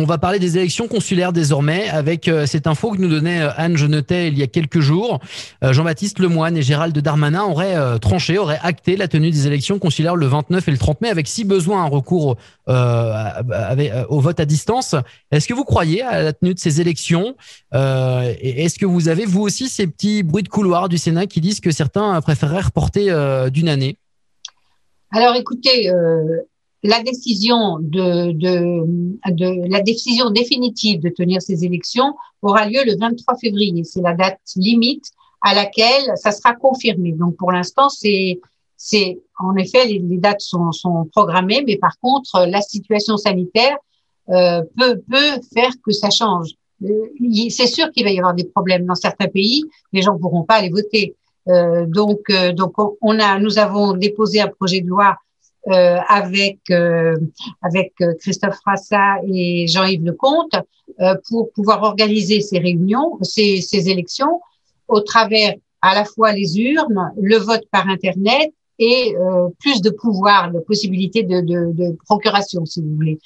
On 0.00 0.04
va 0.04 0.16
parler 0.16 0.38
des 0.38 0.56
élections 0.56 0.86
consulaires 0.86 1.32
désormais 1.32 1.88
avec 1.88 2.28
euh, 2.28 2.46
cette 2.46 2.68
info 2.68 2.92
que 2.92 2.98
nous 2.98 3.08
donnait 3.08 3.40
euh, 3.40 3.50
Anne 3.56 3.76
Genetet 3.76 4.28
il 4.28 4.38
y 4.38 4.44
a 4.44 4.46
quelques 4.46 4.78
jours. 4.78 5.18
Euh, 5.64 5.72
Jean-Baptiste 5.72 6.20
Lemoyne 6.20 6.56
et 6.56 6.62
Gérald 6.62 6.96
Darmanin 6.96 7.42
auraient 7.42 7.98
tranché, 7.98 8.38
auraient 8.38 8.60
acté 8.62 8.96
la 8.96 9.08
tenue 9.08 9.32
des 9.32 9.48
élections 9.48 9.80
consulaires 9.80 10.14
le 10.14 10.26
29 10.26 10.68
et 10.68 10.70
le 10.70 10.78
30 10.78 11.00
mai 11.00 11.08
avec 11.08 11.26
si 11.26 11.42
besoin 11.42 11.82
un 11.82 11.88
recours 11.88 12.36
au 12.68 14.20
vote 14.20 14.38
à 14.38 14.44
distance. 14.44 14.94
Est-ce 15.32 15.48
que 15.48 15.54
vous 15.54 15.64
croyez 15.64 16.02
à 16.02 16.22
la 16.22 16.32
tenue 16.32 16.54
de 16.54 16.60
ces 16.60 16.80
élections? 16.80 17.34
Est-ce 17.72 18.78
que 18.78 18.86
vous 18.86 19.08
avez 19.08 19.24
vous 19.24 19.42
aussi 19.42 19.68
ces 19.68 19.88
petits 19.88 20.22
bruits 20.22 20.44
de 20.44 20.48
couloir 20.48 20.88
du 20.88 20.96
Sénat 20.96 21.26
qui 21.26 21.40
disent 21.40 21.60
que 21.60 21.72
certains 21.72 22.20
préféreraient 22.20 22.62
reporter 22.62 23.50
d'une 23.50 23.68
année? 23.68 23.96
Alors 25.10 25.34
écoutez, 25.34 25.90
la 26.82 27.02
décision 27.02 27.78
de, 27.80 28.32
de, 28.32 28.84
de, 29.30 29.68
la 29.68 29.80
décision 29.80 30.30
définitive 30.30 31.00
de 31.00 31.08
tenir 31.08 31.42
ces 31.42 31.64
élections 31.64 32.14
aura 32.42 32.66
lieu 32.66 32.80
le 32.86 32.96
23 32.96 33.36
février. 33.36 33.82
C'est 33.84 34.00
la 34.00 34.14
date 34.14 34.38
limite 34.56 35.06
à 35.42 35.54
laquelle 35.54 36.12
ça 36.16 36.30
sera 36.30 36.54
confirmé. 36.54 37.12
Donc 37.12 37.36
pour 37.36 37.52
l'instant, 37.52 37.88
c'est 37.88 38.40
c'est 38.80 39.18
en 39.40 39.56
effet 39.56 39.86
les, 39.86 40.18
dates 40.18 40.40
sont, 40.40 40.70
sont 40.70 41.04
programmées, 41.12 41.64
mais 41.66 41.76
par 41.76 41.98
contre 42.00 42.46
la 42.46 42.60
situation 42.60 43.16
sanitaire 43.16 43.76
euh, 44.30 44.62
peut 44.76 45.02
peut 45.10 45.40
faire 45.52 45.72
que 45.84 45.90
ça 45.92 46.10
change. 46.10 46.50
Euh, 46.84 47.48
c'est 47.50 47.66
sûr 47.66 47.90
qu'il 47.90 48.04
va 48.04 48.10
y 48.10 48.18
avoir 48.18 48.34
des 48.34 48.44
problèmes 48.44 48.86
dans 48.86 48.94
certains 48.94 49.26
pays. 49.26 49.64
Les 49.92 50.02
gens 50.02 50.16
pourront 50.16 50.44
pas 50.44 50.56
aller 50.56 50.70
voter. 50.70 51.16
Euh, 51.48 51.86
donc 51.86 52.20
euh, 52.30 52.52
donc 52.52 52.74
on 53.00 53.18
a 53.18 53.38
nous 53.38 53.58
avons 53.58 53.94
déposé 53.94 54.40
un 54.40 54.48
projet 54.48 54.80
de 54.82 54.88
loi 54.88 55.16
euh, 55.66 55.98
avec 56.08 56.58
euh, 56.70 57.16
avec 57.62 57.92
euh, 58.00 58.14
Christophe 58.20 58.56
Frassa 58.62 59.16
et 59.26 59.66
Jean-Yves 59.66 60.04
Lecomte 60.04 60.54
pour 61.28 61.52
pouvoir 61.52 61.82
organiser 61.82 62.40
ces 62.40 62.58
réunions, 62.58 63.18
ces, 63.22 63.60
ces 63.60 63.90
élections 63.90 64.40
au 64.88 65.00
travers 65.00 65.54
à 65.82 65.94
la 65.94 66.04
fois 66.04 66.32
les 66.32 66.58
urnes, 66.58 67.12
le 67.20 67.36
vote 67.36 67.64
par 67.70 67.86
internet 67.88 68.52
et 68.78 69.14
plus 69.60 69.82
de 69.82 69.90
pouvoir, 69.90 70.50
de 70.50 70.60
possibilités 70.60 71.22
de, 71.22 71.40
de, 71.40 71.72
de, 71.72 71.96
procuration, 72.06 72.64
si 72.64 72.80
vous 72.80 72.94
voulez, 72.96 73.18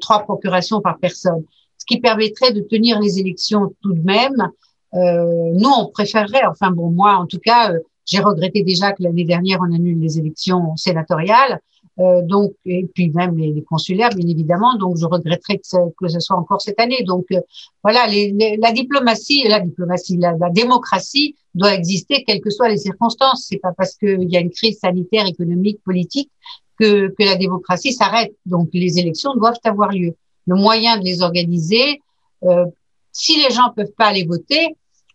trois 0.00 0.20
procurations 0.20 0.80
par 0.80 0.98
personne, 0.98 1.44
ce 1.76 1.84
qui 1.84 2.00
permettrait 2.00 2.52
de 2.52 2.60
tenir 2.60 2.98
les 2.98 3.18
élections 3.18 3.74
tout 3.82 3.92
de 3.92 4.02
même. 4.02 4.50
Euh, 4.94 5.52
nous, 5.54 5.70
on 5.70 5.86
préférerait, 5.86 6.44
enfin 6.46 6.70
bon, 6.70 6.90
moi 6.90 7.14
en 7.14 7.26
tout 7.26 7.38
cas, 7.38 7.72
j'ai 8.04 8.20
regretté 8.20 8.62
déjà 8.62 8.92
que 8.92 9.02
l'année 9.02 9.24
dernière 9.24 9.58
on 9.60 9.74
annule 9.74 9.98
les 9.98 10.18
élections 10.18 10.76
sénatoriales. 10.76 11.60
Euh, 11.98 12.22
donc 12.22 12.54
et 12.64 12.88
puis 12.94 13.10
même 13.10 13.36
les, 13.36 13.62
consulaires 13.62 14.10
bien 14.10 14.26
évidemment. 14.26 14.76
Donc 14.78 14.96
je 14.96 15.04
regretterais 15.04 15.58
que, 15.58 15.90
que 15.98 16.08
ce 16.08 16.20
soit 16.20 16.36
encore 16.36 16.62
cette 16.62 16.80
année. 16.80 17.02
Donc 17.04 17.26
euh, 17.32 17.40
voilà 17.82 18.06
les, 18.06 18.32
les, 18.32 18.56
la 18.56 18.72
diplomatie 18.72 19.46
la 19.46 19.60
diplomatie 19.60 20.16
la, 20.16 20.32
la, 20.32 20.48
démocratie 20.50 21.36
doit 21.54 21.74
exister 21.74 22.24
quelles 22.24 22.40
que 22.40 22.50
soient 22.50 22.70
les 22.70 22.78
circonstances. 22.78 23.46
C'est 23.48 23.58
pas 23.58 23.72
parce 23.76 23.94
qu'il 23.96 24.30
y 24.30 24.36
a 24.36 24.40
une 24.40 24.50
crise 24.50 24.78
sanitaire 24.78 25.26
économique 25.26 25.82
politique 25.84 26.30
que, 26.78 27.08
que 27.08 27.24
la 27.24 27.36
démocratie 27.36 27.92
s'arrête. 27.92 28.34
Donc 28.46 28.70
les 28.72 28.98
élections 28.98 29.34
doivent 29.34 29.60
avoir 29.64 29.90
lieu. 29.90 30.14
Le 30.46 30.56
moyen 30.56 30.98
de 30.98 31.04
les 31.04 31.22
organiser 31.22 32.00
euh, 32.44 32.64
si 33.12 33.36
les 33.36 33.54
gens 33.54 33.70
peuvent 33.76 33.92
pas 33.96 34.06
aller 34.06 34.24
voter 34.24 34.74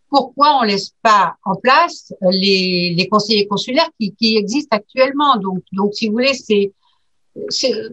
pourquoi 0.10 0.60
on 0.60 0.64
laisse 0.64 0.94
pas 1.02 1.36
en 1.44 1.56
place 1.56 2.14
les, 2.32 2.94
les 2.98 3.08
conseillers 3.08 3.48
consulaires 3.48 3.90
qui, 4.00 4.14
qui, 4.16 4.38
existent 4.38 4.76
actuellement 4.76 5.38
Donc, 5.38 5.64
donc 5.74 5.94
si 5.94 6.08
vous 6.08 6.14
voulez, 6.14 6.34
c'est 6.34 6.72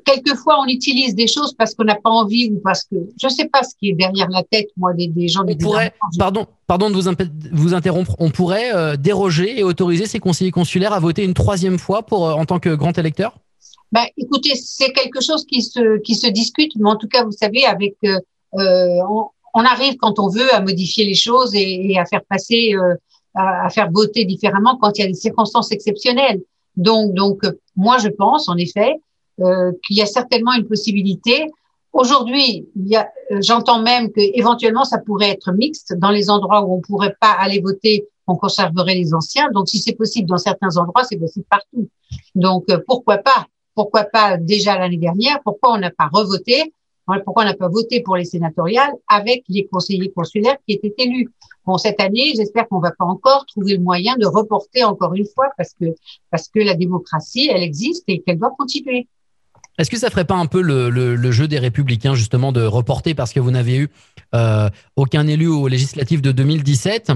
quelquefois 0.05 0.61
on 0.61 0.67
utilise 0.67 1.15
des 1.15 1.27
choses 1.27 1.55
parce 1.55 1.75
qu'on 1.75 1.85
n'a 1.85 1.97
pas 1.97 2.11
envie 2.11 2.51
ou 2.51 2.61
parce 2.61 2.85
que 2.85 2.97
je 3.21 3.27
ne 3.27 3.33
sais 3.33 3.47
pas 3.47 3.63
ce 3.63 3.75
qui 3.79 3.91
est 3.91 3.93
derrière 3.93 4.29
la 4.31 4.43
tête 4.43 4.69
moi 4.77 4.93
des, 4.95 5.09
des 5.09 5.29
gens. 5.29 5.45
On 5.47 5.55
pourrait, 5.57 5.93
pardon, 6.19 6.47
pardon 6.67 6.91
de 6.91 6.95
vous, 6.95 7.11
vous 7.53 7.75
interrompre, 7.75 8.17
on 8.19 8.31
pourrait 8.31 8.75
euh, 8.75 8.97
déroger 8.97 9.59
et 9.59 9.63
autoriser 9.63 10.07
ces 10.07 10.19
conseillers 10.19 10.51
consulaires 10.51 10.93
à 10.93 11.01
voter 11.01 11.25
une 11.25 11.35
troisième 11.35 11.79
fois 11.79 12.03
pour 12.03 12.27
euh, 12.27 12.33
en 12.33 12.45
tant 12.45 12.59
que 12.59 12.75
grand 12.75 12.97
électeur? 12.99 13.37
Ben, 13.93 14.05
écoutez, 14.17 14.55
c'est 14.57 14.93
quelque 14.93 15.21
chose 15.21 15.45
qui 15.47 15.63
se 15.63 16.01
qui 16.01 16.15
se 16.15 16.27
discute, 16.27 16.73
mais 16.77 16.91
en 16.91 16.97
tout 16.97 17.09
cas, 17.09 17.25
vous 17.25 17.33
savez, 17.33 17.65
avec 17.65 17.97
euh, 18.05 18.19
on, 19.09 19.27
on 19.55 19.65
arrive 19.65 19.97
quand 19.97 20.19
on 20.19 20.29
veut 20.29 20.53
à 20.53 20.61
modifier 20.61 21.05
les 21.07 21.15
choses 21.15 21.55
et, 21.55 21.97
à 21.99 22.05
faire 22.05 22.25
passer, 22.29 22.75
euh, 22.75 22.95
à, 23.35 23.71
faire 23.71 23.91
voter 23.91 24.25
différemment 24.25 24.77
quand 24.81 24.99
il 24.99 25.03
y 25.03 25.05
a 25.05 25.09
des 25.09 25.15
circonstances 25.15 25.71
exceptionnelles. 25.71 26.43
Donc, 26.77 27.15
donc, 27.15 27.45
euh, 27.45 27.53
moi, 27.77 27.99
je 27.99 28.09
pense 28.09 28.49
en 28.49 28.57
effet 28.57 28.97
euh, 29.41 29.73
qu'il 29.87 29.97
y 29.97 30.03
a 30.03 30.07
certainement 30.07 30.53
une 30.53 30.67
possibilité. 30.67 31.47
Aujourd'hui, 31.93 32.69
j'entends 33.41 33.81
même 33.81 34.11
que 34.11 34.21
éventuellement 34.21 34.85
ça 34.85 34.99
pourrait 34.99 35.31
être 35.31 35.53
mixte 35.53 35.95
dans 35.97 36.11
les 36.11 36.29
endroits 36.29 36.63
où 36.65 36.75
on 36.75 36.81
pourrait 36.81 37.15
pas 37.21 37.31
aller 37.31 37.61
voter, 37.61 38.09
on 38.27 38.35
conserverait 38.35 38.97
les 38.97 39.15
anciens. 39.15 39.49
Donc, 39.53 39.69
si 39.69 39.79
c'est 39.79 39.93
possible 39.93 40.29
dans 40.29 40.39
certains 40.39 40.77
endroits, 40.77 41.05
c'est 41.05 41.17
possible 41.17 41.47
partout. 41.49 41.89
Donc, 42.35 42.67
pourquoi 42.89 43.19
pas? 43.19 43.47
Pourquoi 43.77 44.05
pas 44.05 44.37
déjà 44.37 44.77
l'année 44.77 44.97
dernière? 44.97 45.39
Pourquoi 45.45 45.75
on 45.75 45.79
n'a 45.79 45.91
pas 45.91 46.09
revoté? 46.13 46.73
Pourquoi 47.07 47.43
on 47.43 47.47
n'a 47.47 47.55
pas 47.55 47.69
voté 47.69 48.01
pour 48.01 48.17
les 48.17 48.25
sénatoriales 48.25 48.93
avec 49.09 49.45
les 49.49 49.67
conseillers 49.67 50.11
consulaires 50.11 50.57
qui 50.67 50.75
étaient 50.75 50.95
élus? 50.99 51.31
Bon, 51.67 51.79
cette 51.79 52.01
année, 52.01 52.33
j'espère 52.37 52.69
qu'on 52.69 52.81
va 52.81 52.93
pas 52.93 53.05
encore 53.05 53.47
trouver 53.47 53.77
le 53.77 53.83
moyen 53.83 54.17
de 54.17 54.27
reporter 54.27 54.85
encore 54.85 55.15
une 55.15 55.27
fois 55.27 55.51
parce 55.57 55.73
que, 55.79 55.87
parce 56.31 56.49
que 56.49 56.61
la 56.61 56.75
démocratie, 56.75 57.49
elle 57.53 57.63
existe 57.63 58.05
et 58.09 58.21
qu'elle 58.21 58.39
doit 58.39 58.55
continuer. 58.57 59.09
Est-ce 59.79 59.91
que 59.91 59.99
ça 59.99 60.09
ferait 60.11 60.25
pas 60.25 60.37
un 60.37 60.47
peu 60.47 60.63
le, 60.63 61.33
jeu 61.33 61.49
des 61.49 61.59
républicains 61.59 62.15
justement 62.15 62.53
de 62.53 62.63
reporter 62.63 63.15
parce 63.15 63.33
que 63.33 63.41
vous 63.41 63.51
n'avez 63.51 63.77
eu 63.77 63.89
euh, 64.35 64.71
aucun 64.97 65.27
élu 65.27 65.49
aux 65.49 65.69
législatives 65.69 66.21
de 66.21 66.33
2017 66.33 67.13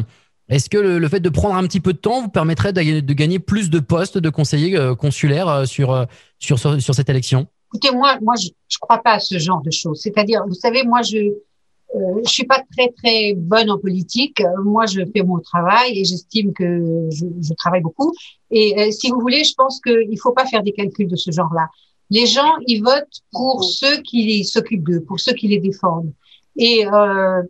Est-ce 0.49 0.69
que 0.69 0.78
le, 0.78 1.09
fait 1.09 1.20
de 1.20 1.28
prendre 1.28 1.55
un 1.55 1.62
petit 1.65 1.81
peu 1.81 1.93
de 1.93 1.99
temps 1.99 2.22
vous 2.22 2.28
permettrait 2.28 2.72
de, 2.72 3.12
gagner 3.12 3.38
plus 3.38 3.70
de 3.70 3.78
postes 3.78 4.19
de 4.19 4.28
conseillers 4.28 4.76
euh, 4.76 4.94
consulaires 4.94 5.49
euh, 5.49 5.65
sur, 5.66 6.06
sur, 6.41 6.59
sur 6.59 6.94
cette 6.94 7.09
élection? 7.09 7.47
Écoutez, 7.69 7.95
moi, 7.95 8.19
moi, 8.23 8.34
je, 8.37 8.49
je 8.69 8.79
crois 8.79 8.99
pas 8.99 9.15
à 9.15 9.21
ce 9.21 9.39
genre 9.39 9.62
de 9.62 9.71
choses. 9.71 10.01
C'est-à-dire, 10.01 10.45
vous 10.47 10.55
savez, 10.55 10.84
moi, 10.84 11.03
je, 11.03 11.19
euh, 11.19 12.21
je 12.25 12.31
suis 12.31 12.45
pas 12.45 12.62
très 12.77 12.91
très 12.91 13.34
bonne 13.34 13.71
en 13.71 13.79
politique. 13.79 14.43
Moi, 14.65 14.87
je 14.87 15.01
fais 15.12 15.23
mon 15.23 15.39
travail 15.39 15.99
et 15.99 16.05
j'estime 16.05 16.53
que 16.53 17.09
je, 17.11 17.27
je, 17.41 17.55
travaille 17.55 17.83
beaucoup. 17.83 18.15
Et 18.51 18.79
euh, 18.79 18.91
si 18.91 19.11
vous 19.11 19.21
voulez, 19.21 19.45
je 19.45 19.55
pense 19.55 19.81
qu'il 19.81 20.19
faut 20.19 20.33
pas 20.33 20.47
faire 20.47 20.62
des 20.62 20.73
calculs 20.73 21.09
de 21.09 21.17
ce 21.17 21.31
genre-là. 21.31 21.69
Les 22.11 22.27
gens, 22.27 22.55
ils 22.67 22.83
votent 22.83 23.23
pour 23.33 23.65
ceux 23.65 23.99
qui 23.99 24.45
s'occupent 24.45 24.85
d'eux, 24.85 25.00
pour 25.00 25.21
ceux 25.21 25.33
qui 25.33 25.49
les 25.49 25.59
défendent. 25.59 26.12
Et 26.56 26.87
euh, 26.87 27.43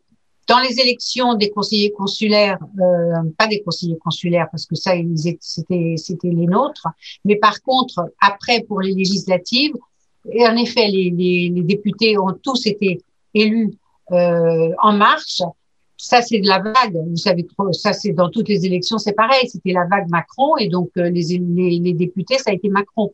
dans 0.48 0.58
les 0.60 0.80
élections 0.80 1.34
des 1.34 1.50
conseillers 1.50 1.92
consulaires, 1.92 2.58
euh, 2.80 3.30
pas 3.36 3.46
des 3.46 3.62
conseillers 3.62 3.98
consulaires 3.98 4.48
parce 4.50 4.66
que 4.66 4.74
ça, 4.74 4.92
c'était 5.40 5.94
c'était 5.96 6.30
les 6.30 6.46
nôtres, 6.46 6.88
mais 7.24 7.36
par 7.36 7.60
contre, 7.62 8.10
après 8.20 8.62
pour 8.62 8.80
les 8.80 8.94
législatives, 8.94 9.74
et 10.32 10.46
en 10.46 10.56
effet, 10.56 10.88
les, 10.88 11.10
les, 11.10 11.50
les 11.54 11.62
députés 11.62 12.18
ont 12.18 12.32
tous 12.42 12.66
été 12.66 13.00
élus 13.34 13.72
euh, 14.12 14.70
en 14.82 14.92
marche. 14.92 15.42
Ça, 15.96 16.22
c'est 16.22 16.38
de 16.38 16.46
la 16.46 16.60
vague. 16.60 16.94
Vous 16.94 17.16
savez, 17.16 17.46
ça, 17.72 17.92
c'est 17.92 18.12
dans 18.12 18.30
toutes 18.30 18.48
les 18.48 18.64
élections, 18.64 18.98
c'est 18.98 19.12
pareil. 19.12 19.48
C'était 19.48 19.72
la 19.72 19.84
vague 19.90 20.08
Macron 20.08 20.56
et 20.56 20.68
donc 20.68 20.90
euh, 20.96 21.10
les, 21.10 21.38
les, 21.38 21.78
les, 21.78 21.92
députés, 21.92 22.38
ça 22.38 22.50
a 22.50 22.52
été 22.52 22.68
Macron. 22.68 23.12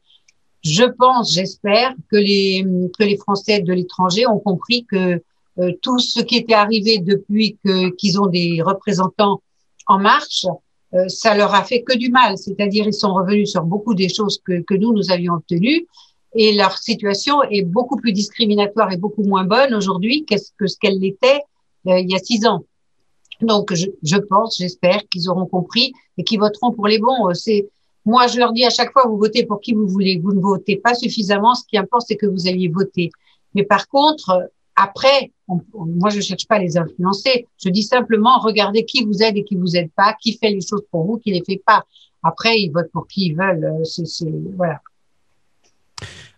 Je 0.63 0.85
pense, 0.85 1.33
j'espère 1.35 1.95
que 2.11 2.17
les 2.17 2.65
que 2.99 3.05
les 3.05 3.17
Français 3.17 3.61
de 3.61 3.73
l'étranger 3.73 4.27
ont 4.27 4.39
compris 4.39 4.85
que 4.85 5.23
euh, 5.59 5.73
tout 5.83 5.99
ce 5.99 6.21
qui 6.21 6.37
était 6.37 6.55
arrivé 6.55 6.99
depuis 6.99 7.59
que 7.65 7.91
qu'ils 7.97 8.21
ont 8.21 8.27
des 8.27 8.61
représentants 8.63 9.43
en 9.87 9.99
marche, 9.99 10.47
euh, 10.95 11.09
ça 11.09 11.35
leur 11.35 11.55
a 11.55 11.65
fait 11.65 11.83
que 11.83 11.97
du 11.97 12.11
mal. 12.11 12.37
C'est-à-dire, 12.37 12.87
ils 12.87 12.95
sont 12.95 13.15
revenus 13.15 13.51
sur 13.51 13.65
beaucoup 13.65 13.95
des 13.95 14.09
choses 14.09 14.41
que 14.45 14.61
que 14.61 14.75
nous 14.75 14.93
nous 14.93 15.11
avions 15.11 15.35
obtenues 15.35 15.87
et 16.35 16.55
leur 16.55 16.79
situation 16.79 17.43
est 17.45 17.63
beaucoup 17.63 17.97
plus 17.97 18.13
discriminatoire 18.13 18.93
et 18.93 18.97
beaucoup 18.97 19.23
moins 19.23 19.45
bonne 19.45 19.75
aujourd'hui 19.75 20.25
que 20.25 20.37
ce 20.37 20.77
qu'elle 20.79 20.99
l'était 20.99 21.41
euh, 21.87 21.99
il 21.99 22.11
y 22.11 22.15
a 22.15 22.19
six 22.19 22.47
ans. 22.47 22.65
Donc, 23.41 23.75
je, 23.75 23.87
je 24.03 24.17
pense, 24.17 24.59
j'espère 24.59 25.07
qu'ils 25.09 25.29
auront 25.29 25.47
compris 25.47 25.93
et 26.17 26.25
qu'ils 26.25 26.39
voteront 26.39 26.73
pour 26.73 26.87
les 26.87 26.99
bons. 26.99 27.29
Euh, 27.29 27.35
c'est 27.35 27.69
moi, 28.07 28.27
je 28.27 28.39
leur 28.39 28.53
dis 28.53 28.65
à 28.65 28.71
chaque 28.71 28.93
fois, 28.93 29.07
vous 29.07 29.17
votez 29.17 29.47
pour 29.47 29.61
qui 29.61 29.73
vous 29.73 29.87
voulez. 29.87 30.19
Vous 30.19 30.35
ne 30.35 30.41
votez 30.41 30.77
pas 30.77 30.95
suffisamment. 30.95 31.55
Ce 31.55 31.65
qui 31.67 31.79
importe, 31.79 32.05
c'est 32.07 32.17
que 32.17 32.27
vous 32.27 32.47
ayez 32.47 32.69
voté. 32.69 33.11
Mais 33.55 33.65
par 33.65 33.89
contre, 33.89 34.51
après, 34.77 35.33
moi, 35.49 36.11
je 36.11 36.21
cherche 36.21 36.47
pas 36.47 36.57
à 36.57 36.59
les 36.59 36.77
influencer. 36.77 37.47
Je 37.63 37.71
dis 37.71 37.83
simplement, 37.83 38.39
regardez 38.41 38.85
qui 38.85 39.05
vous 39.05 39.23
aide 39.23 39.37
et 39.37 39.45
qui 39.45 39.57
vous 39.57 39.77
aide 39.77 39.91
pas, 39.97 40.15
qui 40.21 40.37
fait 40.37 40.51
les 40.51 40.61
choses 40.61 40.85
pour 40.91 41.05
vous, 41.05 41.17
qui 41.19 41.31
les 41.31 41.43
fait 41.45 41.63
pas. 41.65 41.85
Après, 42.23 42.61
ils 42.61 42.71
votent 42.71 42.91
pour 42.93 43.07
qui 43.07 43.29
ils 43.29 43.37
veulent. 43.37 43.65
Euh, 43.65 43.85
c'est 43.85 44.29
voilà. 44.57 44.81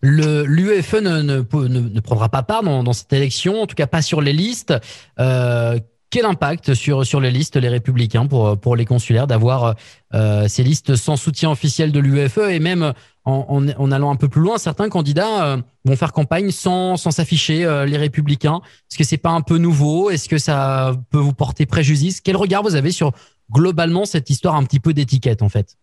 L'UEFE 0.07 0.95
ne, 0.95 1.23
ne, 1.23 1.79
ne, 1.79 2.01
prendra 2.01 2.29
pas 2.29 2.43
part 2.43 2.63
dans, 2.63 2.83
dans, 2.83 2.93
cette 2.93 3.13
élection, 3.13 3.63
en 3.63 3.67
tout 3.67 3.75
cas 3.75 3.87
pas 3.87 4.03
sur 4.03 4.21
les 4.21 4.33
listes. 4.33 4.75
Euh, 5.19 5.79
quel 6.11 6.25
impact 6.25 6.75
sur 6.75 7.05
sur 7.05 7.21
les 7.21 7.31
listes 7.31 7.57
les 7.57 7.69
républicains 7.69 8.27
pour 8.27 8.59
pour 8.59 8.77
les 8.77 8.85
consulaires 8.85 9.27
d'avoir 9.27 9.75
euh, 10.15 10.47
ces 10.49 10.63
listes 10.63 10.95
sans 10.95 11.17
soutien 11.17 11.51
officiel 11.51 11.93
de 11.93 11.99
l'UEFE 11.99 12.39
et 12.49 12.61
même 12.61 12.93
en, 13.25 13.67
en, 13.77 13.91
allant 13.91 14.13
un 14.13 14.17
peu 14.17 14.29
plus 14.29 14.41
loin, 14.41 14.57
certains 14.57 14.89
candidats 14.89 15.45
euh, 15.45 15.57
vont 15.85 15.97
faire 15.97 16.13
campagne 16.13 16.53
sans 16.53 16.97
sans 16.97 17.11
s'afficher 17.11 17.65
euh, 17.65 17.85
les 17.87 17.97
républicains? 17.97 18.61
Est-ce 18.89 18.99
que 18.99 19.05
c'est 19.05 19.17
pas 19.17 19.31
un 19.31 19.41
peu 19.41 19.59
nouveau? 19.59 20.11
Est-ce 20.11 20.29
que 20.29 20.39
ça 20.39 20.95
peut 21.11 21.19
vous 21.19 21.33
porter 21.33 21.67
préjudice? 21.67 22.21
Quel 22.21 22.37
regard 22.37 22.63
vous 22.63 22.77
avez 22.77 22.93
sur 22.93 23.11
globalement 23.51 24.05
cette 24.05 24.31
histoire 24.31 24.55
un 24.55 24.63
petit 24.63 24.81
peu 24.81 24.95
d'étiquette 24.95 25.43
en 25.43 25.49
fait? 25.49 25.77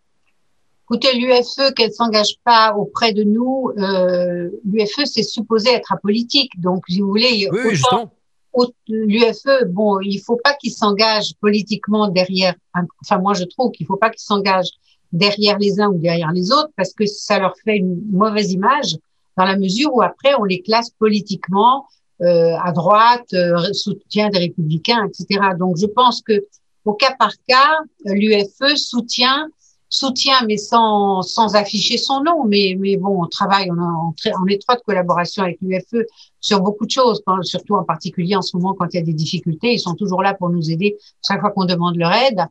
Écoutez, 0.85 1.17
l'UFE, 1.17 1.73
qu'elle 1.75 1.93
s'engage 1.93 2.37
pas 2.43 2.75
auprès 2.75 3.13
de 3.13 3.23
nous, 3.23 3.71
euh, 3.77 4.49
l'UFE, 4.65 5.05
c'est 5.05 5.23
supposé 5.23 5.69
être 5.71 5.93
apolitique. 5.93 6.59
Donc, 6.59 6.83
si 6.89 6.99
vous 6.99 7.07
voulez, 7.07 7.49
oui, 7.51 7.77
l'UFE, 8.87 9.65
bon, 9.67 9.99
il 10.01 10.19
faut 10.19 10.37
pas 10.43 10.53
qu'il 10.53 10.71
s'engage 10.71 11.33
politiquement 11.41 12.09
derrière. 12.09 12.55
Enfin, 13.01 13.19
moi, 13.19 13.33
je 13.33 13.45
trouve 13.45 13.71
qu'il 13.71 13.85
faut 13.85 13.97
pas 13.97 14.09
qu'il 14.09 14.21
s'engage 14.21 14.69
derrière 15.11 15.57
les 15.57 15.79
uns 15.79 15.89
ou 15.89 15.97
derrière 15.97 16.31
les 16.31 16.51
autres 16.51 16.71
parce 16.75 16.93
que 16.93 17.05
ça 17.05 17.39
leur 17.39 17.55
fait 17.63 17.77
une 17.77 18.01
mauvaise 18.11 18.51
image 18.51 18.97
dans 19.37 19.45
la 19.45 19.57
mesure 19.57 19.93
où 19.93 20.01
après 20.01 20.33
on 20.35 20.43
les 20.43 20.61
classe 20.61 20.89
politiquement 20.91 21.87
euh, 22.21 22.55
à 22.63 22.71
droite, 22.71 23.33
euh, 23.33 23.73
soutien 23.73 24.29
des 24.29 24.39
républicains, 24.39 25.07
etc. 25.07 25.39
Donc, 25.57 25.77
je 25.77 25.85
pense 25.85 26.21
que 26.21 26.45
au 26.85 26.93
cas 26.93 27.15
par 27.17 27.31
cas, 27.47 27.77
l'UFE 28.05 28.75
soutient 28.75 29.47
soutient, 29.93 30.41
mais 30.47 30.57
sans, 30.57 31.21
sans 31.21 31.55
afficher 31.55 31.97
son 31.97 32.23
nom. 32.23 32.45
Mais, 32.45 32.75
mais 32.79 32.97
bon, 32.97 33.23
on 33.23 33.27
travaille 33.27 33.69
en, 33.69 33.77
en, 33.77 34.47
étroite 34.47 34.81
collaboration 34.85 35.43
avec 35.43 35.59
l'UFE 35.61 36.05
sur 36.39 36.61
beaucoup 36.61 36.85
de 36.85 36.91
choses, 36.91 37.21
surtout 37.43 37.75
en 37.75 37.83
particulier 37.83 38.35
en 38.35 38.41
ce 38.41 38.57
moment 38.57 38.73
quand 38.73 38.87
il 38.91 38.97
y 38.97 38.99
a 38.99 39.03
des 39.03 39.13
difficultés. 39.13 39.73
Ils 39.73 39.79
sont 39.79 39.93
toujours 39.93 40.23
là 40.23 40.33
pour 40.33 40.49
nous 40.49 40.71
aider 40.71 40.97
chaque 41.27 41.41
fois 41.41 41.51
qu'on 41.51 41.65
demande 41.65 41.95
leur 41.95 42.11
aide. 42.11 42.41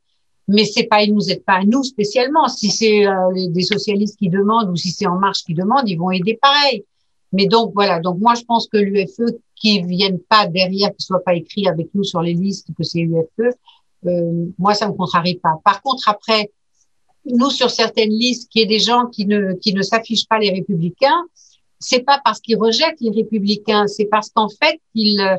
Mais 0.48 0.64
c'est 0.64 0.84
pas, 0.84 1.02
ils 1.02 1.14
nous 1.14 1.30
aident 1.30 1.44
pas 1.44 1.58
à 1.60 1.64
nous 1.64 1.82
spécialement. 1.82 2.48
Si 2.48 2.70
c'est 2.70 3.06
euh, 3.06 3.48
des 3.48 3.62
socialistes 3.62 4.18
qui 4.18 4.28
demandent 4.28 4.70
ou 4.70 4.76
si 4.76 4.90
c'est 4.90 5.06
En 5.06 5.18
Marche 5.18 5.42
qui 5.44 5.54
demande, 5.54 5.88
ils 5.88 5.96
vont 5.96 6.10
aider 6.10 6.38
pareil. 6.40 6.84
Mais 7.32 7.46
donc 7.46 7.72
voilà. 7.74 7.98
Donc 8.00 8.18
moi 8.18 8.34
je 8.34 8.44
pense 8.44 8.68
que 8.68 8.76
l'UFE 8.76 9.34
qui 9.56 9.82
viennent 9.82 10.20
pas 10.20 10.46
derrière, 10.46 10.90
qui 10.90 11.04
soit 11.04 11.24
pas 11.24 11.34
écrit 11.34 11.68
avec 11.68 11.88
nous 11.94 12.04
sur 12.04 12.22
les 12.22 12.34
listes 12.34 12.68
que 12.76 12.84
c'est 12.84 13.00
l'UFE, 13.00 13.54
euh, 14.06 14.46
moi 14.58 14.74
ça 14.74 14.88
me 14.88 14.92
contrarie 14.92 15.38
pas. 15.42 15.54
Par 15.64 15.82
contre 15.82 16.08
après 16.08 16.50
nous 17.24 17.50
sur 17.50 17.70
certaines 17.70 18.10
listes 18.10 18.50
qu'il 18.50 18.60
y 18.60 18.64
ait 18.64 18.68
des 18.68 18.78
gens 18.78 19.06
qui 19.06 19.26
ne 19.26 19.54
qui 19.54 19.72
ne 19.74 19.82
s'affichent 19.82 20.26
pas 20.26 20.38
les 20.38 20.50
républicains, 20.50 21.24
c'est 21.78 22.00
pas 22.00 22.20
parce 22.24 22.40
qu'ils 22.40 22.58
rejettent 22.58 23.00
les 23.00 23.10
républicains, 23.10 23.86
c'est 23.86 24.06
parce 24.06 24.30
qu'en 24.30 24.48
fait, 24.48 24.80
ils 24.94 25.38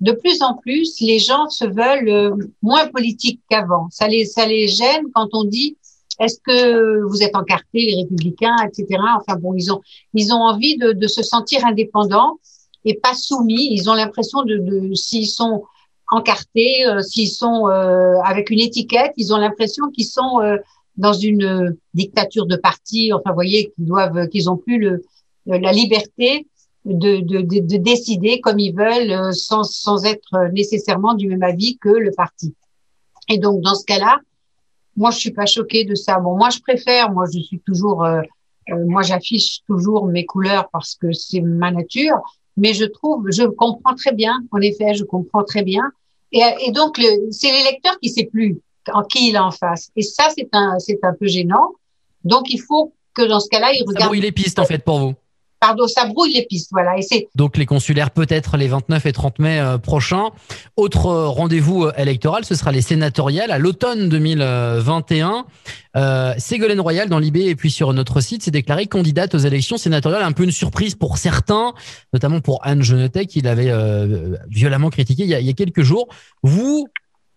de 0.00 0.12
plus 0.12 0.42
en 0.42 0.54
plus, 0.54 0.98
les 1.00 1.18
gens 1.18 1.48
se 1.48 1.64
veulent 1.64 2.08
euh, 2.08 2.34
moins 2.62 2.86
politiques 2.86 3.40
qu'avant. 3.48 3.88
Ça 3.90 4.08
les 4.08 4.24
ça 4.24 4.46
les 4.46 4.66
gêne 4.66 5.04
quand 5.14 5.28
on 5.32 5.44
dit 5.44 5.76
est-ce 6.18 6.38
que 6.44 7.02
vous 7.02 7.22
êtes 7.22 7.34
encartés 7.34 7.86
les 7.86 7.96
républicains, 8.02 8.56
etc. 8.66 9.00
Enfin 9.18 9.38
bon, 9.38 9.54
ils 9.54 9.72
ont 9.72 9.80
ils 10.14 10.32
ont 10.32 10.42
envie 10.42 10.76
de, 10.76 10.92
de 10.92 11.06
se 11.06 11.22
sentir 11.22 11.64
indépendants 11.66 12.38
et 12.84 12.94
pas 12.94 13.14
soumis. 13.14 13.68
Ils 13.72 13.90
ont 13.90 13.94
l'impression 13.94 14.42
de, 14.42 14.58
de 14.58 14.94
s'ils 14.94 15.28
sont 15.28 15.64
encartés, 16.10 16.86
euh, 16.86 17.02
s'ils 17.02 17.30
sont 17.30 17.68
euh, 17.68 18.20
avec 18.24 18.50
une 18.50 18.60
étiquette, 18.60 19.12
ils 19.16 19.32
ont 19.32 19.38
l'impression 19.38 19.90
qu'ils 19.90 20.06
sont 20.06 20.40
dans 21.00 21.14
une 21.14 21.44
euh, 21.44 21.70
dictature 21.94 22.46
de 22.46 22.56
parti, 22.56 23.12
enfin, 23.12 23.30
vous 23.30 23.34
voyez, 23.34 23.72
qu'ils 23.72 23.86
doivent, 23.86 24.28
qu'ils 24.28 24.50
ont 24.50 24.58
plus 24.58 24.78
le, 24.78 25.02
la 25.46 25.72
liberté 25.72 26.46
de, 26.84 27.20
de, 27.20 27.40
de, 27.40 27.76
décider 27.78 28.40
comme 28.40 28.58
ils 28.58 28.74
veulent 28.74 29.10
euh, 29.10 29.32
sans, 29.32 29.64
sans 29.64 30.04
être 30.04 30.50
nécessairement 30.52 31.14
du 31.14 31.26
même 31.28 31.42
avis 31.42 31.78
que 31.78 31.88
le 31.88 32.10
parti. 32.12 32.54
Et 33.28 33.38
donc, 33.38 33.62
dans 33.62 33.74
ce 33.74 33.84
cas-là, 33.86 34.18
moi, 34.96 35.10
je 35.10 35.18
suis 35.18 35.30
pas 35.30 35.46
choquée 35.46 35.84
de 35.84 35.94
ça. 35.94 36.20
Bon, 36.20 36.36
moi, 36.36 36.50
je 36.50 36.60
préfère, 36.60 37.10
moi, 37.10 37.24
je 37.32 37.40
suis 37.40 37.60
toujours, 37.60 38.04
euh, 38.04 38.20
moi, 38.68 39.02
j'affiche 39.02 39.60
toujours 39.66 40.06
mes 40.06 40.26
couleurs 40.26 40.68
parce 40.70 40.94
que 40.96 41.12
c'est 41.12 41.40
ma 41.40 41.70
nature, 41.70 42.20
mais 42.58 42.74
je 42.74 42.84
trouve, 42.84 43.30
je 43.30 43.44
comprends 43.44 43.94
très 43.94 44.12
bien, 44.12 44.42
en 44.50 44.60
effet, 44.60 44.92
je 44.94 45.04
comprends 45.04 45.44
très 45.44 45.62
bien. 45.62 45.84
Et, 46.32 46.42
et 46.66 46.72
donc, 46.72 47.00
c'est 47.30 47.50
l'électeur 47.50 47.98
qui 48.00 48.10
sait 48.10 48.28
plus 48.30 48.60
en 48.94 49.02
qui 49.02 49.28
il 49.28 49.34
est 49.34 49.38
en 49.38 49.50
face. 49.50 49.90
Et 49.96 50.02
ça, 50.02 50.28
c'est 50.36 50.48
un, 50.52 50.78
c'est 50.78 50.98
un 51.02 51.14
peu 51.14 51.26
gênant. 51.26 51.72
Donc, 52.24 52.50
il 52.50 52.60
faut 52.60 52.92
que 53.14 53.22
dans 53.22 53.40
ce 53.40 53.48
cas-là, 53.48 53.72
il 53.72 53.82
regarde. 53.82 54.00
Ça 54.00 54.06
brouille 54.06 54.20
les 54.20 54.32
pistes, 54.32 54.58
en 54.58 54.64
fait, 54.64 54.84
pour 54.84 54.98
vous. 54.98 55.14
Pardon, 55.60 55.86
ça 55.86 56.06
brouille 56.06 56.32
les 56.32 56.46
pistes, 56.46 56.70
voilà. 56.72 56.96
Et 56.96 57.02
c'est. 57.02 57.28
Donc, 57.34 57.58
les 57.58 57.66
consulaires, 57.66 58.12
peut-être 58.12 58.56
les 58.56 58.66
29 58.66 59.04
et 59.04 59.12
30 59.12 59.38
mai 59.40 59.60
euh, 59.60 59.76
prochains. 59.76 60.30
Autre 60.76 61.06
euh, 61.06 61.28
rendez-vous 61.28 61.84
euh, 61.84 61.92
électoral, 61.98 62.46
ce 62.46 62.54
sera 62.54 62.72
les 62.72 62.80
sénatoriales 62.80 63.50
à 63.50 63.58
l'automne 63.58 64.08
2021. 64.08 65.44
Euh, 65.96 66.32
Ségolène 66.38 66.80
Royal 66.80 67.10
dans 67.10 67.18
l'IB 67.18 67.36
et 67.36 67.56
puis 67.56 67.70
sur 67.70 67.92
notre 67.92 68.22
site 68.22 68.42
s'est 68.42 68.50
déclarée 68.50 68.86
candidate 68.86 69.34
aux 69.34 69.38
élections 69.38 69.76
sénatoriales. 69.76 70.22
Un 70.22 70.32
peu 70.32 70.44
une 70.44 70.50
surprise 70.50 70.94
pour 70.94 71.18
certains, 71.18 71.74
notamment 72.14 72.40
pour 72.40 72.60
Anne 72.62 72.82
Genetet 72.82 73.26
qui 73.26 73.42
l'avait 73.42 73.70
violemment 74.48 74.88
critiqué 74.88 75.24
il 75.24 75.28
y, 75.28 75.34
a, 75.34 75.40
il 75.40 75.46
y 75.46 75.50
a 75.50 75.52
quelques 75.52 75.82
jours. 75.82 76.08
Vous, 76.42 76.88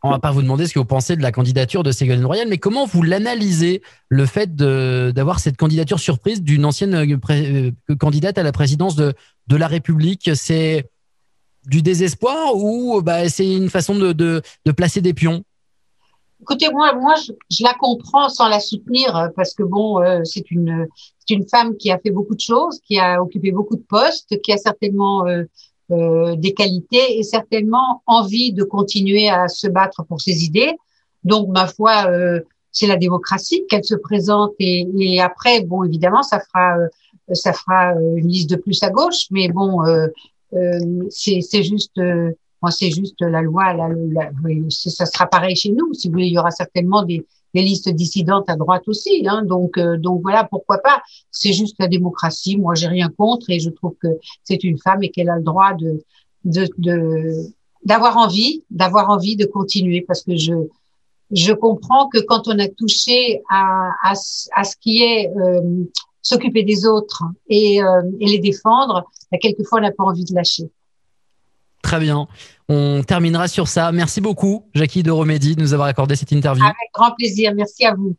on 0.04 0.10
va 0.10 0.20
pas 0.20 0.32
vous 0.32 0.42
demander 0.42 0.68
ce 0.68 0.74
que 0.74 0.80
vous 0.80 0.86
pensez 0.86 1.16
de 1.16 1.22
la 1.22 1.32
candidature 1.32 1.82
de 1.82 1.92
Ségolène 1.92 2.26
Royal, 2.26 2.48
mais 2.50 2.58
comment 2.58 2.86
vous 2.86 3.02
l'analysez 3.02 3.82
le 4.10 4.26
fait 4.26 4.54
d'avoir 4.54 5.40
cette 5.40 5.56
candidature 5.56 6.00
surprise 6.00 6.44
d'une 6.44 6.66
ancienne 6.66 6.94
euh, 6.94 7.18
euh, 7.30 7.96
candidate 7.96 8.38
à 8.38 8.44
la 8.44 8.52
présidence 8.52 8.98
de, 8.98 9.14
la 9.50 9.68
République? 9.68 10.32
C'est 10.36 10.90
du 11.66 11.82
désespoir 11.82 12.56
ou 12.56 13.02
bah, 13.02 13.30
c'est 13.30 13.50
une 13.50 13.70
façon 13.70 13.96
de, 13.96 14.42
placer 14.76 15.00
des 15.00 15.14
pions? 15.14 15.44
Écoutez, 16.42 16.68
moi, 16.74 16.92
je, 17.50 17.64
la 17.64 17.74
comprends 17.74 18.28
sans 18.28 18.50
la 18.50 18.60
soutenir 18.60 19.16
euh, 19.16 19.28
parce 19.34 19.54
que 19.54 19.64
bon, 19.64 20.04
c'est 20.26 20.52
une, 20.52 20.86
femme 21.50 21.78
qui 21.78 21.90
a 21.90 21.98
fait 21.98 22.12
beaucoup 22.12 22.36
de 22.36 22.42
choses, 22.42 22.82
qui 22.86 23.00
a 23.00 23.22
occupé 23.22 23.54
beaucoup 23.54 23.78
de 23.78 23.86
postes, 23.88 24.42
qui 24.42 24.52
a 24.52 24.58
certainement 24.58 25.24
des 26.36 26.54
qualités 26.54 27.20
et 27.20 27.24
certainement 27.24 28.02
envie 28.06 28.54
de 28.54 28.64
continuer 28.64 29.30
à 29.30 29.48
se 29.48 29.68
battre 29.68 30.04
pour 30.04 30.22
ses 30.22 30.44
idées. 30.44 30.74
Donc, 31.24 31.48
ma 31.50 31.68
foi, 31.68 32.08
euh, 32.08 32.42
c'est 32.72 32.88
la 32.88 32.98
démocratie 32.98 33.66
qu'elle 33.70 33.84
se 33.84 33.96
présente 33.96 34.54
et, 34.60 35.20
après, 35.22 35.62
bon, 35.62 35.84
évidemment, 35.84 36.24
ça 36.24 36.40
fera, 36.40 36.78
euh, 36.78 36.88
ça 37.34 37.54
fera 37.54 37.94
une 38.16 38.28
liste 38.28 38.50
de 38.50 38.56
plus 38.56 38.82
à 38.84 38.90
gauche, 38.90 39.28
mais 39.32 39.50
bon, 39.50 39.80
c'est 41.10 41.64
juste. 41.64 41.98
moi, 42.62 42.72
c'est 42.72 42.92
juste 42.92 43.22
la 43.22 43.42
loi. 43.42 43.74
La, 43.74 43.90
ça 44.70 45.06
sera 45.06 45.28
pareil 45.28 45.56
chez 45.56 45.72
nous. 45.72 45.94
Si 45.94 46.08
vous 46.08 46.14
voulez, 46.14 46.28
il 46.28 46.34
y 46.34 46.40
aura 46.40 46.52
certainement 46.52 47.04
des, 47.04 47.26
des 47.54 47.62
listes 47.62 47.90
dissidentes 47.90 48.50
à 48.50 48.56
droite 48.56 48.84
aussi. 48.88 49.26
Hein, 49.28 49.44
donc, 49.44 49.78
euh, 49.78 49.98
donc 49.98 50.22
voilà, 50.22 50.44
pourquoi 50.44 50.80
pas. 50.80 51.02
C'est 51.32 51.54
juste 51.54 51.76
la 51.80 51.88
démocratie. 51.88 52.58
Moi, 52.58 52.76
j'ai 52.76 52.88
rien 52.88 53.10
contre 53.10 53.50
et 53.50 53.60
je 53.60 53.70
trouve 53.70 53.96
que 54.02 54.08
c'est 54.44 54.64
une 54.64 54.78
femme 54.78 55.04
et 55.04 55.10
qu'elle 55.10 55.30
a 55.30 55.38
le 55.38 55.44
droit 55.44 55.74
de 55.74 56.04
de 56.46 57.32
d'avoir 57.86 58.18
envie, 58.18 58.64
d'avoir 58.70 59.10
envie 59.10 59.36
de 59.36 59.46
continuer 59.46 60.02
parce 60.02 60.24
que 60.24 60.36
je 60.36 60.54
je 61.32 61.54
comprends 61.54 62.10
que 62.10 62.20
quand 62.20 62.48
on 62.48 62.60
a 62.60 62.68
touché 62.68 63.42
à 63.50 63.92
à, 64.04 64.14
à 64.56 64.64
ce 64.64 64.76
qui 64.76 65.04
est 65.04 65.30
euh, 65.30 65.86
s'occuper 66.22 66.64
des 66.64 66.86
autres 66.86 67.24
et, 67.50 67.84
euh, 67.84 68.02
et 68.20 68.28
les 68.28 68.40
défendre, 68.40 69.04
bah, 69.32 69.38
quelquefois 69.40 69.80
on 69.80 69.82
n'a 69.82 69.92
pas 69.92 70.06
envie 70.06 70.26
de 70.26 70.34
lâcher. 70.34 70.64
Très 71.94 72.00
bien. 72.00 72.28
On 72.70 73.04
terminera 73.04 73.48
sur 73.48 73.68
ça. 73.68 73.92
Merci 73.92 74.20
beaucoup, 74.20 74.66
Jackie 74.74 75.04
de 75.04 75.12
Romédy, 75.12 75.56
de 75.56 75.62
nous 75.62 75.76
avoir 75.76 75.88
accordé 75.88 76.16
cette 76.16 76.32
interview. 76.32 76.64
Avec 76.64 76.76
grand 76.92 77.12
plaisir. 77.12 77.54
Merci 77.54 77.86
à 77.86 77.94
vous. 77.94 78.16